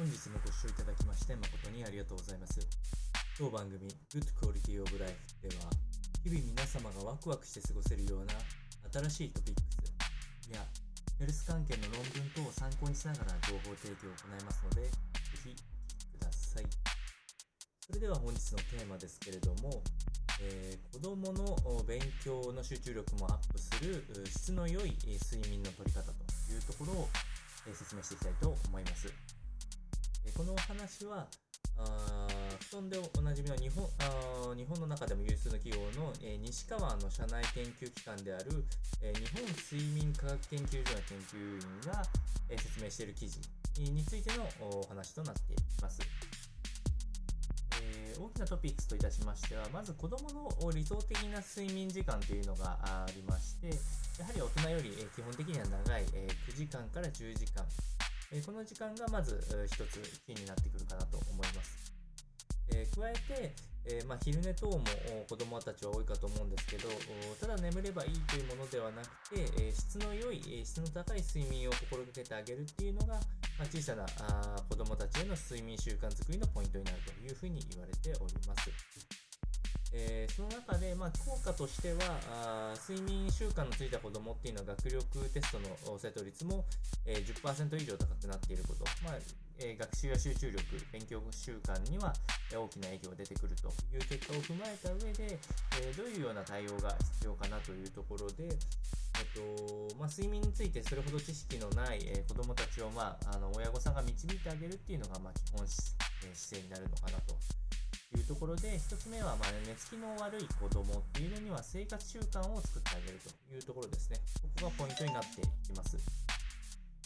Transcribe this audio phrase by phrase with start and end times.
[0.00, 2.56] 本日もご視聴いただきまして誠にありがとうございます。
[3.36, 5.12] 当番組 Good Quality of Life
[5.44, 5.68] では、
[6.24, 8.32] 日々皆様がワクワクして過ごせるような
[8.88, 9.60] 新しいトピック
[10.40, 10.64] スや
[11.20, 14.96] ヘルス関係の論文等を参考にしながら情報提供を行いますので、ぜ
[15.44, 16.64] ひお聞きください。
[17.84, 19.84] それでは本日のテーマですけれども、
[20.40, 24.00] えー、子どもの勉強の集中力もアップする
[24.32, 27.08] 質の良い睡眠の取り方というところを
[27.76, 29.12] 説明していきたいと思います。
[30.36, 31.26] このお話は、
[31.78, 32.26] あ
[32.70, 38.64] 布団でおなじみの日本あ日本の中でも有数の企業の、えー、西川の社内研究機関である、
[39.02, 42.02] えー、日本睡眠科学研究所の研究員が、
[42.50, 43.40] えー、説明している記事
[43.78, 46.00] についてのお話となっています。
[47.82, 50.30] えー、大きなトピックスといたしましては、まず子ども
[50.62, 53.68] の理想的な睡眠時間というのがありまして、
[54.18, 57.64] やはり大人より基本的には長い9時間から10時間、
[58.46, 61.92] この時間がまず一つキーになってくるかなと思います。
[62.72, 63.52] えー、加えて、
[63.84, 64.84] えー、まあ、昼寝等も
[65.28, 66.88] 子どもたちは多いかと思うんですけど、
[67.40, 73.20] ただ眠ればいいというものではなくて、えー、質の良い、質の高い睡眠を心がけてあげるっていうのが、ま
[73.62, 79.29] あ、小さなあ子どもたちへの睡眠習慣づくりのポイントになるというふうに言われております。
[79.92, 81.98] えー、その中で、まあ、効果としては
[82.30, 86.64] あ睡眠習慣のついた子どもっていうのは学力テストの正答率も、
[87.06, 89.14] えー、10%以上高くなっていること、まあ
[89.58, 92.12] えー、学習や集中力、勉強習慣には
[92.54, 95.38] 大きな影響が出てくるという結果を踏まえた上で、
[95.82, 98.56] えどういうような対応が必要かなというところで、えっ
[99.36, 107.36] とまあ、睡眠についてそれほど知識のない、え子どもたちを、まあ、あの親御さんが導いてあげるっていうのが、まあ、基本、姿勢になるのかなと
[108.16, 114.18] いうところで、1つ目は、まあ、寝つきの悪い子どもっていうのには生活習慣を作ってあげるというところですね。
[114.42, 115.96] ここがポイントになっていきます。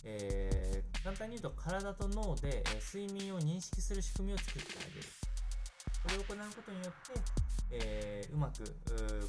[0.05, 5.25] えー、簡単に言うと体と脳で、え睡眠を認識する仕組みを作ってあげる。
[6.05, 7.21] これを行うことによって、
[7.71, 8.65] えー、うまく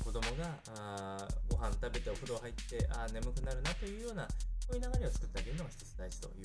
[0.03, 4.27] 子供があご飯食べてお風呂入ってあ眠くなるなというような
[4.67, 6.44] こういう流れを作ってあげるのが一つ大事と言われており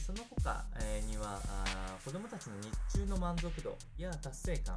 [0.00, 0.64] その他、
[1.06, 2.56] にはあ子供たちの
[2.90, 4.76] 日中の満足度や達成感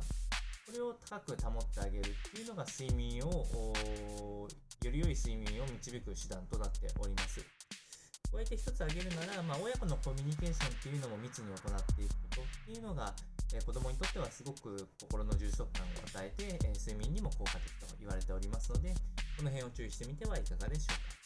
[0.66, 4.48] これを高く保ってあげるっていうのが睡眠を
[4.84, 7.42] より良い睡眠を導く手段となっております。
[8.32, 13.14] こうやって一つ挙げるなら、まあ、親子のコミュニケーションっていうのも密に行っていくことっていうのが、
[13.54, 18.96] えー、子供にとってはすごく心の充足感を与えて、えー、睡眠にも効果的と言われておりますので、
[19.38, 21.24] この辺を注意してみてはいかがでしょうか。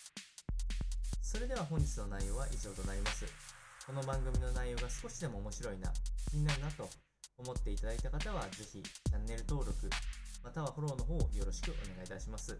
[1.22, 3.57] それでは本日の内容は以上となります。
[3.88, 5.90] この番組の内容が少しでも面白いな、
[6.30, 6.90] 気になるなと
[7.38, 9.90] 思っていただいた方は、ぜひチャンネル登録、
[10.44, 12.60] またはフォローの方をよろしくお願いいたします。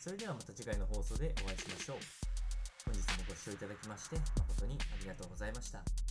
[0.00, 1.96] それではまた次回の放送でお会いしましょう。
[2.86, 6.07] 本日もご視聴いただきまして誠にありがとうございました。